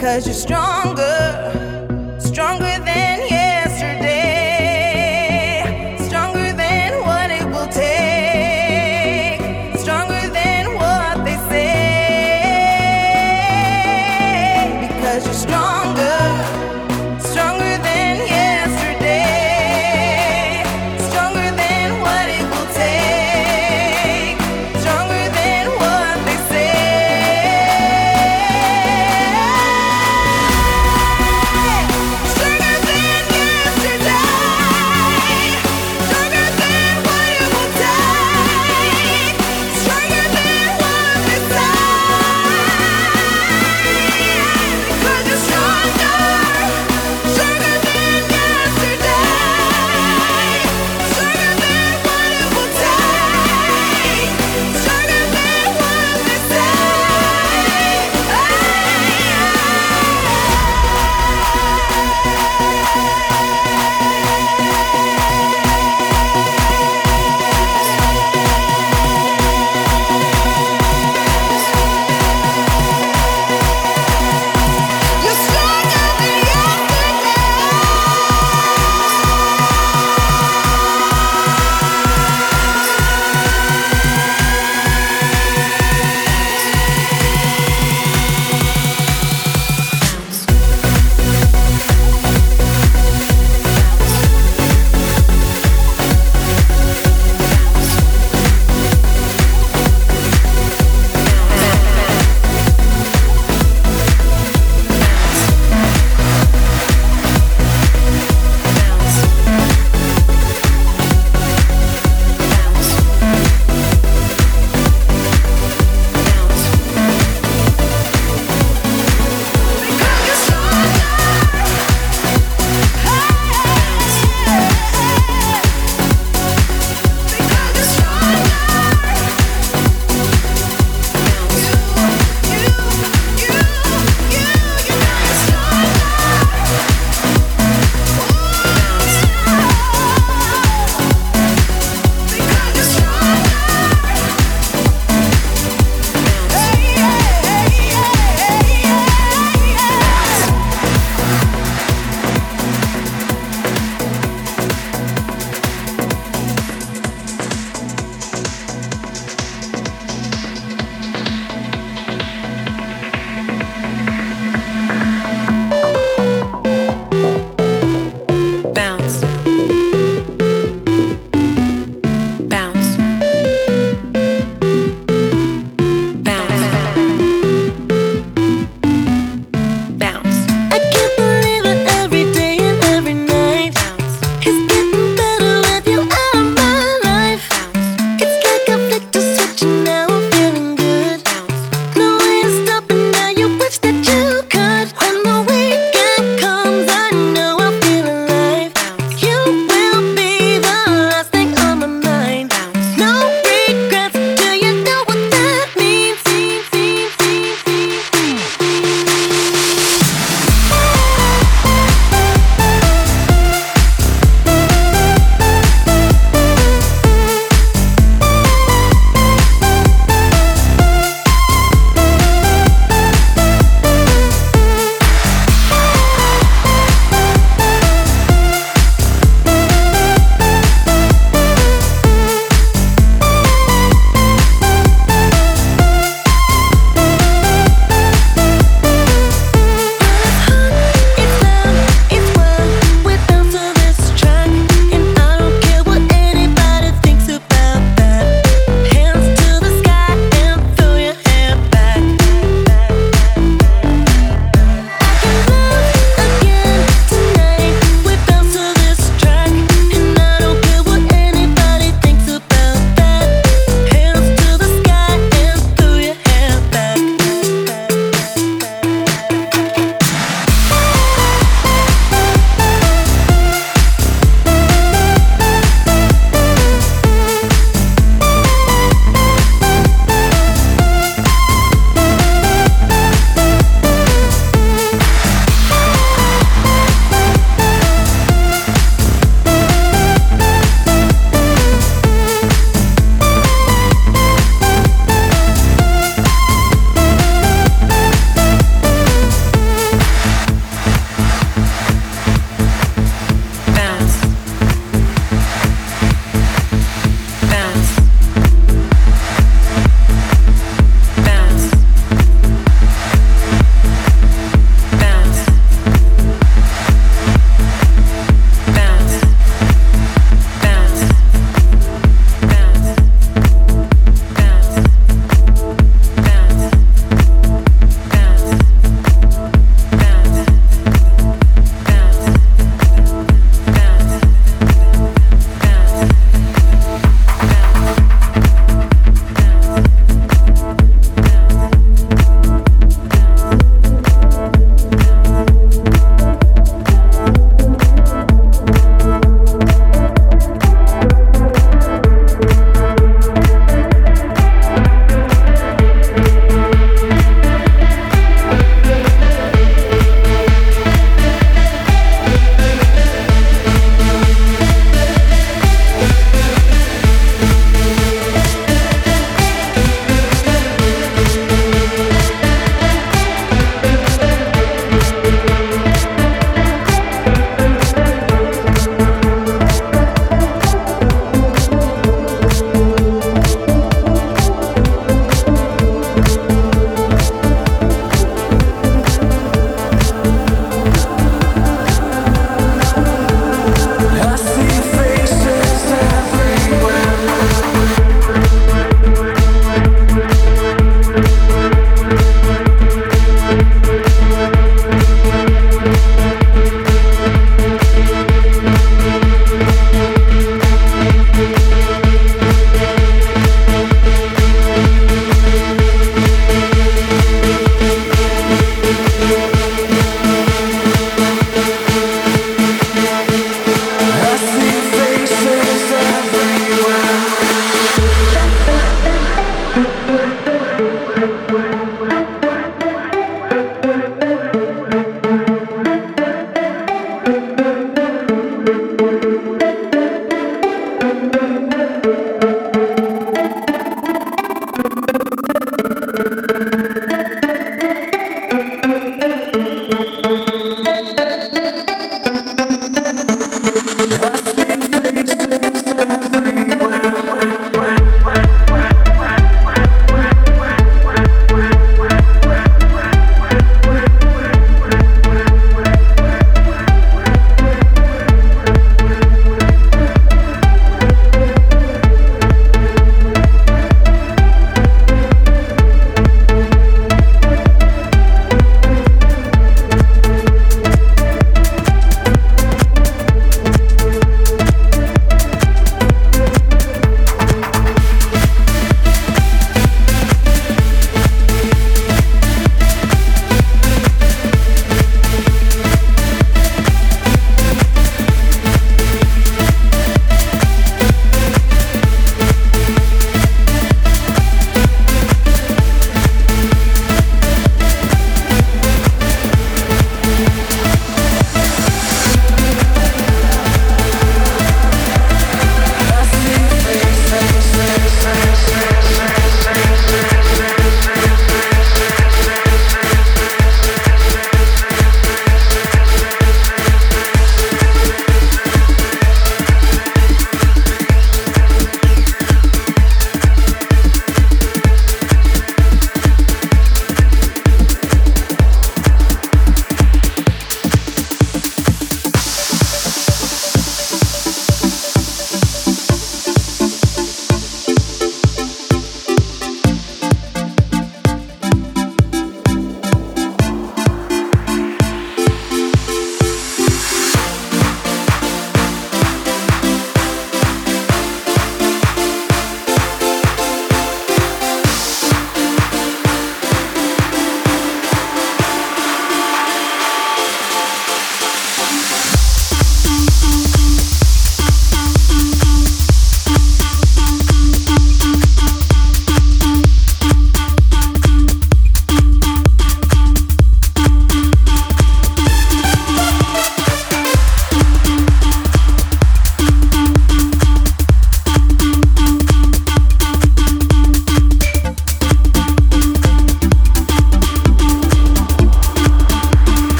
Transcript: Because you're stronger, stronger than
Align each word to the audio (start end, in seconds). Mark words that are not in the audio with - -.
Because 0.00 0.24
you're 0.24 0.32
stronger, 0.32 2.16
stronger 2.18 2.78
than 2.86 3.19